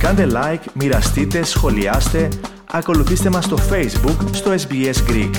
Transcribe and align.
Κάντε 0.00 0.26
like, 0.30 0.64
μοιραστείτε, 0.74 1.42
σχολιάστε, 1.42 2.28
ακολουθήστε 2.70 3.30
μας 3.30 3.44
στο 3.44 3.56
Facebook, 3.56 4.28
στο 4.32 4.54
SBS 4.68 5.10
Greek. 5.10 5.32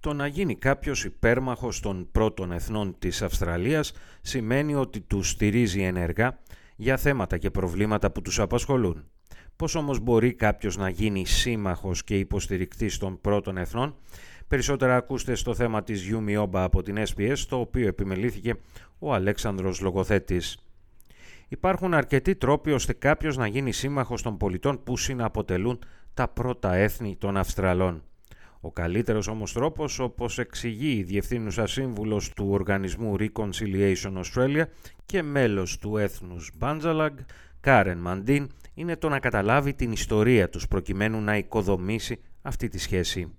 Το 0.00 0.12
να 0.12 0.26
γίνει 0.26 0.56
κάποιος 0.56 1.04
υπέρμαχος 1.04 1.80
των 1.80 2.08
πρώτων 2.12 2.52
εθνών 2.52 2.96
της 2.98 3.22
Αυστραλίας 3.22 3.92
σημαίνει 4.20 4.74
ότι 4.74 5.00
τους 5.00 5.30
στηρίζει 5.30 5.82
ενεργά 5.82 6.38
για 6.76 6.96
θέματα 6.96 7.38
και 7.38 7.50
προβλήματα 7.50 8.10
που 8.10 8.22
τους 8.22 8.40
απασχολούν. 8.40 9.04
Πώς 9.56 9.74
όμως 9.74 9.98
μπορεί 10.00 10.34
κάποιος 10.34 10.76
να 10.76 10.88
γίνει 10.88 11.26
σύμμαχος 11.26 12.04
και 12.04 12.18
υποστηρικτής 12.18 12.98
των 12.98 13.20
πρώτων 13.20 13.56
εθνών, 13.56 13.94
Περισσότερα 14.48 14.96
ακούστε 14.96 15.34
στο 15.34 15.54
θέμα 15.54 15.82
της 15.82 16.02
Γιούμι 16.02 16.36
Όμπα 16.36 16.62
από 16.62 16.82
την 16.82 16.96
SPS, 16.98 17.38
το 17.48 17.56
οποίο 17.56 17.86
επιμελήθηκε 17.86 18.54
ο 18.98 19.14
Αλέξανδρος 19.14 19.80
Λογοθέτης. 19.80 20.58
Υπάρχουν 21.48 21.94
αρκετοί 21.94 22.36
τρόποι 22.36 22.72
ώστε 22.72 22.92
κάποιος 22.92 23.36
να 23.36 23.46
γίνει 23.46 23.72
σύμμαχος 23.72 24.22
των 24.22 24.36
πολιτών 24.36 24.82
που 24.82 24.96
συναποτελούν 24.96 25.78
τα 26.14 26.28
πρώτα 26.28 26.74
έθνη 26.74 27.16
των 27.16 27.36
Αυστραλών. 27.36 28.02
Ο 28.60 28.72
καλύτερος 28.72 29.28
όμως 29.28 29.52
τρόπος, 29.52 29.98
όπως 29.98 30.38
εξηγεί 30.38 30.96
η 30.96 31.02
Διευθύνουσα 31.02 31.66
Σύμβουλος 31.66 32.32
του 32.32 32.48
Οργανισμού 32.50 33.16
Reconciliation 33.18 34.22
Australia 34.22 34.64
και 35.06 35.22
μέλος 35.22 35.78
του 35.78 35.96
έθνους 35.96 36.50
Μπάντζαλαγκ, 36.56 37.16
Κάρεν 37.60 37.98
Μαντίν, 37.98 38.48
είναι 38.74 38.96
το 38.96 39.08
να 39.08 39.18
καταλάβει 39.18 39.74
την 39.74 39.92
ιστορία 39.92 40.48
τους 40.48 40.68
προκειμένου 40.68 41.20
να 41.20 41.36
οικοδομήσει 41.36 42.20
αυτή 42.42 42.68
τη 42.68 42.78
σχέση. 42.78 43.37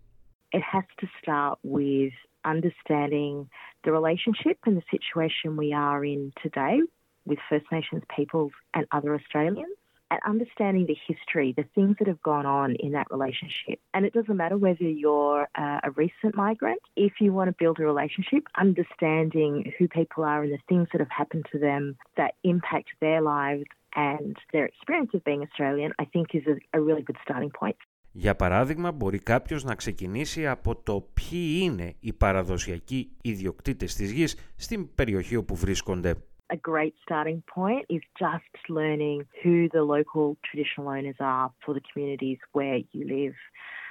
It 0.51 0.61
has 0.61 0.83
to 0.99 1.07
start 1.21 1.59
with 1.63 2.13
understanding 2.45 3.49
the 3.83 3.91
relationship 3.91 4.57
and 4.65 4.77
the 4.77 4.83
situation 4.91 5.57
we 5.57 5.73
are 5.73 6.03
in 6.03 6.33
today 6.41 6.79
with 7.25 7.39
First 7.49 7.65
Nations 7.71 8.03
peoples 8.15 8.51
and 8.73 8.85
other 8.91 9.15
Australians. 9.15 9.75
And 10.11 10.19
understanding 10.25 10.87
the 10.87 10.97
history, 11.07 11.53
the 11.55 11.65
things 11.75 11.97
that 11.99 12.07
have 12.07 12.19
gone 12.23 12.47
on 12.47 12.75
in 12.77 12.93
that 12.93 13.11
relationship. 13.11 13.79
And 13.93 14.07
it 14.07 14.13
doesn't 14.13 14.35
matter 14.35 14.57
whether 14.57 14.83
you're 14.83 15.47
uh, 15.55 15.79
a 15.83 15.91
recent 15.91 16.33
migrant, 16.33 16.81
if 16.95 17.21
you 17.21 17.31
want 17.31 17.49
to 17.49 17.55
build 17.59 17.79
a 17.79 17.83
relationship, 17.83 18.45
understanding 18.57 19.71
who 19.77 19.87
people 19.87 20.23
are 20.23 20.41
and 20.41 20.51
the 20.51 20.57
things 20.67 20.87
that 20.93 20.99
have 20.99 21.11
happened 21.11 21.45
to 21.51 21.59
them 21.59 21.95
that 22.17 22.33
impact 22.43 22.89
their 22.99 23.21
lives 23.21 23.65
and 23.95 24.35
their 24.51 24.65
experience 24.65 25.11
of 25.13 25.23
being 25.23 25.43
Australian, 25.43 25.91
I 25.99 26.05
think 26.05 26.33
is 26.33 26.47
a, 26.47 26.55
a 26.75 26.81
really 26.81 27.03
good 27.03 27.17
starting 27.23 27.51
point. 27.51 27.75
Για 28.11 28.35
παράδειγμα, 28.35 28.91
μπορεί 28.91 29.19
κάποιος 29.19 29.63
να 29.63 29.75
ξεκινήσει 29.75 30.47
από 30.47 30.75
το 30.75 31.07
ποιοι 31.13 31.59
είναι 31.61 31.95
οι 31.99 32.13
παραδοσιακοί 32.13 33.11
ιδιοκτήτες 33.21 33.95
της 33.95 34.11
γης 34.11 34.53
στην 34.55 34.95
περιοχή 34.95 35.35
όπου 35.35 35.55
βρίσκονται. 35.55 36.13
A 36.51 36.57
great 36.71 36.95
starting 37.05 37.43
point 37.59 37.85
is 37.95 38.03
just 38.25 38.61
learning 38.79 39.19
who 39.41 39.55
the 39.75 39.83
local 39.95 40.25
traditional 40.47 40.87
owners 40.95 41.19
are 41.19 41.47
for 41.63 41.71
the 41.77 41.83
communities 41.89 42.39
where 42.57 42.77
you 42.91 43.01
live. 43.17 43.37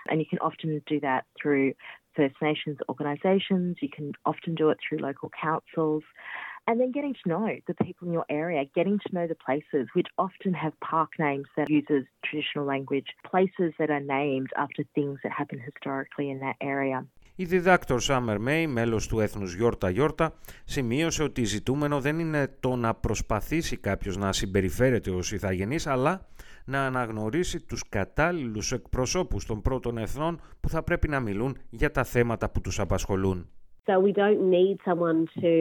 And 0.09 0.17
you 0.21 0.29
can 0.33 0.41
often 0.49 0.71
do 0.93 0.99
that 1.09 1.23
through 1.39 1.69
First 2.17 2.37
Nations 2.43 2.79
organisations, 2.89 3.77
you 3.81 3.91
can 3.97 4.09
often 4.31 4.53
do 4.63 4.71
it 4.73 4.79
through 4.83 4.99
local 4.99 5.31
councils. 5.47 6.03
And 6.69 6.77
then 6.81 6.93
getting 6.99 7.15
to 7.23 7.27
know 7.33 7.47
the 7.71 7.77
people 7.87 8.05
in 8.09 8.13
your 8.19 8.29
area, 8.43 8.61
getting 8.79 8.99
to 9.05 9.11
know 9.17 9.27
the 9.33 9.41
places, 9.47 9.85
which 9.97 10.11
often 10.27 10.53
have 10.65 10.75
park 10.93 11.11
names 11.27 11.49
that 11.57 11.67
uses 11.81 12.03
traditional 12.27 12.67
language, 12.75 13.09
places 13.33 13.71
that 13.79 13.91
are 13.97 14.05
named 14.21 14.51
after 14.65 14.81
things 14.97 15.17
that 15.23 15.33
happened 15.41 15.63
historically 15.71 16.27
in 16.33 16.39
that 16.47 16.59
area. 16.61 16.99
Η 17.37 17.45
διδάκτορ 17.45 18.01
Σάμερ 18.01 18.39
Μέι, 18.39 18.67
μέλος 18.67 19.09
του 19.09 19.21
έθνους 19.21 19.55
Γιόρτα 19.55 19.91
Γιόρτα, 19.91 20.35
σημείωσε 20.65 21.23
ότι 21.23 21.45
ζητούμενο 21.45 22.01
δεν 22.01 22.19
είναι 22.19 22.57
το 22.61 22.77
να 22.77 22.95
προσπαθήσει 22.95 23.77
κάποιος 23.77 24.17
να 24.17 24.33
συμπεριφέρεται 24.33 25.11
ως 25.11 25.33
ηθαγενής, 25.33 25.87
αλλά 25.87 26.27
να 26.65 26.87
αναγνωρίσει 26.87 27.61
τους 27.61 27.89
κατάλληλους 27.89 28.73
εκπροσώπους 28.73 29.47
των 29.47 29.63
πρώτων 29.63 29.99
εθνών 29.99 30.41
που 30.61 30.69
θα 30.69 30.83
πρέπει 30.83 31.09
να 31.09 31.21
μιλούν 31.21 31.57
για 31.71 31.91
τα 31.91 32.05
θέματα 32.05 32.51
που 32.51 32.61
τους 32.61 32.81
απασχολούν. 32.81 33.49
So 33.87 33.99
we 34.01 34.13
don't 34.13 34.43
need 34.57 34.77
someone 34.85 35.21
to 35.41 35.53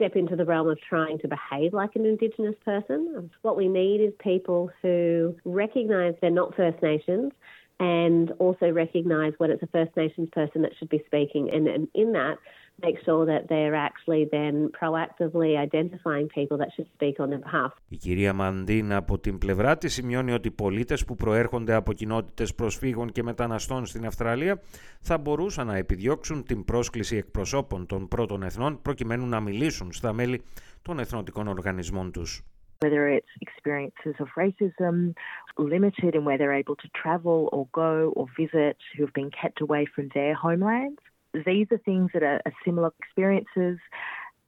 step 0.00 0.16
into 0.16 0.34
the 0.34 0.46
realm 0.46 0.66
of 0.68 0.78
trying 0.80 1.18
to 1.18 1.28
behave 1.28 1.74
like 1.74 1.94
an 1.94 2.06
Indigenous 2.06 2.54
person. 2.64 3.30
What 3.42 3.54
we 3.54 3.68
need 3.68 4.00
is 4.00 4.14
people 4.18 4.70
who 4.80 5.36
recognise 5.44 6.14
they're 6.22 6.30
not 6.30 6.56
First 6.56 6.82
Nations 6.82 7.32
and 7.78 8.30
also 8.38 8.70
recognise 8.70 9.34
when 9.36 9.50
it's 9.50 9.62
a 9.62 9.66
First 9.66 9.94
Nations 9.96 10.30
person 10.32 10.62
that 10.62 10.72
should 10.78 10.88
be 10.88 11.02
speaking. 11.06 11.50
And, 11.52 11.68
and 11.68 11.88
in 11.94 12.12
that, 12.12 12.38
make 12.86 12.98
sure 13.06 13.22
that 13.32 13.42
they're 13.50 13.78
actually 13.88 14.24
then 14.36 14.54
proactively 14.80 15.50
identifying 15.66 16.26
people 16.38 16.56
that 16.62 16.70
should 16.74 16.88
speak 16.96 17.16
on 17.22 17.28
their 17.30 17.42
behalf. 17.48 17.72
Η 17.88 17.96
κυρία 17.96 18.32
Μαντίν 18.32 18.92
από 18.92 19.18
την 19.18 19.38
πλευρά 19.38 19.78
της 19.78 19.92
σημειώνει 19.92 20.32
ότι 20.32 20.48
οι 20.48 20.50
πολίτες 20.50 21.04
που 21.04 21.14
προέρχονται 21.14 21.74
από 21.74 21.92
κοινότητες 21.92 22.54
προσφύγων 22.54 23.12
και 23.12 23.22
μεταναστών 23.22 23.86
στην 23.86 24.06
Αυστραλία 24.06 24.60
θα 25.00 25.18
μπορούσαν 25.18 25.66
να 25.66 25.76
επιδιώξουν 25.76 26.44
την 26.44 26.64
πρόσκληση 26.64 27.16
εκπροσώπων 27.16 27.86
των 27.86 28.08
πρώτων 28.08 28.42
εθνών 28.42 28.82
προκειμένου 28.82 29.26
να 29.26 29.40
μιλήσουν 29.40 29.92
στα 29.92 30.12
μέλη 30.12 30.42
των 30.82 30.98
εθνοτικών 30.98 31.48
οργανισμών 31.48 32.12
τους. 32.12 32.44
whether 32.80 33.08
it's 33.08 33.28
experiences 33.42 34.14
of 34.20 34.28
racism, 34.36 35.14
limited 35.58 36.14
in 36.14 36.24
where 36.24 36.38
they're 36.38 36.60
able 36.62 36.76
to 36.76 36.88
travel 37.02 37.48
or 37.52 37.68
go 37.72 38.12
or 38.16 38.26
visit, 38.36 38.76
who 38.96 39.02
have 39.04 39.12
been 39.12 39.30
kept 39.30 39.60
away 39.60 39.86
from 39.94 40.08
their 40.14 40.34
homelands. 40.34 41.00
These 41.34 41.68
are 41.70 41.78
things 41.78 42.10
that 42.14 42.22
are, 42.22 42.40
are 42.44 42.52
similar 42.64 42.92
experiences. 43.00 43.78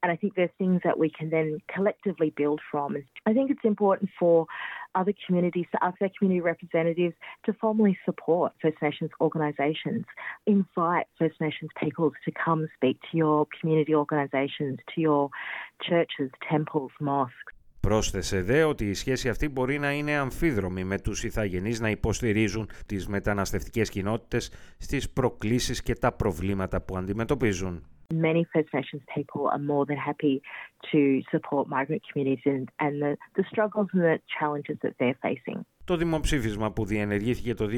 And 0.03 0.11
I 0.11 0.17
think 0.17 0.35
they're 0.35 0.51
things 0.59 0.81
that 0.83 0.99
we 0.99 1.11
can 1.11 1.31
then 1.31 1.61
collectively 1.73 2.31
build 2.37 2.61
from. 2.71 2.97
I 3.25 3.33
think 3.33 3.53
it's 3.53 3.65
important 3.65 4.11
for 4.19 4.47
other 4.97 5.15
communities 5.27 5.67
to 5.73 5.83
ask 5.83 5.99
their 6.01 6.11
community 6.19 6.41
representatives 6.41 7.15
to 7.45 7.53
formally 7.53 7.97
support 8.05 8.53
First 8.61 8.79
Nations 8.83 9.11
organisations. 9.21 10.05
Invite 10.47 11.07
First 11.19 11.41
Nations 11.41 11.71
peoples 11.81 12.15
to 12.25 12.33
come 12.33 12.69
speak 12.77 12.99
to 13.11 13.17
your 13.17 13.47
community 13.61 13.95
organisations, 13.95 14.81
to 14.95 15.01
your 15.01 15.31
churches, 15.81 16.31
temples, 16.51 16.91
mosques. 17.01 17.52
Πρόσθεσε 17.87 18.43
δε 18.43 18.65
ότι 18.65 18.89
η 18.89 18.95
σχέση 18.95 19.29
αυτή 19.29 19.49
μπορεί 19.49 19.79
να 19.79 19.93
είναι 19.93 20.13
αμφίδρομη 20.13 20.85
με 20.85 20.99
τους 20.99 21.25
ηθαγενείς 21.25 21.81
να 21.81 21.91
υποστηρίζουν 21.91 22.69
τις 22.87 23.07
μεταναστευτικές 23.07 23.89
κοινότητες 23.89 24.51
στις 24.79 25.11
προκλήσεις 25.11 25.83
και 25.83 25.95
τα 25.95 26.13
προβλήματα 26.13 26.81
που 26.81 26.97
αντιμετωπίζουν. 26.97 27.83
Many 28.13 28.43
First 28.53 28.71
Nations 28.79 29.03
people 29.17 29.43
are 29.53 29.63
more 29.73 29.85
than 29.91 29.99
happy 30.11 30.43
to 30.91 31.01
support 31.33 31.63
migrant 31.69 32.03
communities 32.09 32.45
and, 32.55 32.69
and 32.85 32.95
the, 33.03 33.13
the 33.39 33.45
struggles 33.51 33.89
and 33.93 34.03
the 34.11 34.19
challenges 34.39 34.77
that 34.83 34.95
they're 34.99 35.21
facing. 35.23 35.65
Το 35.85 35.97
δημοψήφισμα 35.97 36.73
που 36.73 36.85
διενεργήθηκε 36.85 37.55
το 37.55 37.69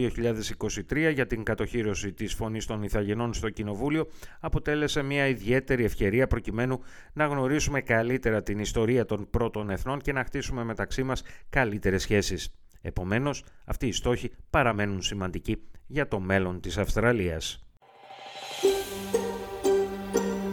2023 0.90 1.12
για 1.12 1.26
την 1.26 1.42
κατοχήρωση 1.42 2.12
της 2.12 2.34
φωνής 2.34 2.66
των 2.66 2.82
Ιθαγενών 2.82 3.34
στο 3.34 3.50
Κοινοβούλιο 3.50 4.06
αποτέλεσε 4.40 5.02
μια 5.02 5.26
ιδιαίτερη 5.26 5.84
ευκαιρία 5.84 6.26
προκειμένου 6.26 6.80
να 7.12 7.26
γνωρίσουμε 7.26 7.80
καλύτερα 7.80 8.42
την 8.42 8.58
ιστορία 8.58 9.04
των 9.04 9.30
πρώτων 9.30 9.70
εθνών 9.70 10.00
και 10.00 10.12
να 10.12 10.24
χτίσουμε 10.24 10.64
μεταξύ 10.64 11.02
μας 11.02 11.22
καλύτερες 11.50 12.02
σχέσεις. 12.02 12.54
Επομένως, 12.82 13.44
αυτοί 13.64 13.86
οι 13.86 13.92
στόχοι 13.92 14.32
παραμένουν 14.50 15.02
σημαντικοί 15.02 15.62
για 15.86 16.08
το 16.08 16.20
μέλλον 16.20 16.60
της 16.60 16.78
Αυστραλίας. 16.78 17.63